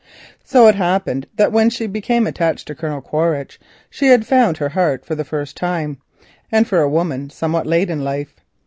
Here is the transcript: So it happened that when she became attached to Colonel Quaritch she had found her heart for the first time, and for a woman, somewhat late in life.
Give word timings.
So 0.43 0.65
it 0.65 0.73
happened 0.73 1.27
that 1.35 1.51
when 1.51 1.69
she 1.69 1.85
became 1.85 2.25
attached 2.25 2.65
to 2.65 2.73
Colonel 2.73 3.01
Quaritch 3.01 3.59
she 3.87 4.07
had 4.07 4.25
found 4.25 4.57
her 4.57 4.69
heart 4.69 5.05
for 5.05 5.13
the 5.13 5.23
first 5.23 5.55
time, 5.55 5.99
and 6.51 6.67
for 6.67 6.81
a 6.81 6.89
woman, 6.89 7.29
somewhat 7.29 7.67
late 7.67 7.91
in 7.91 8.03
life. 8.03 8.35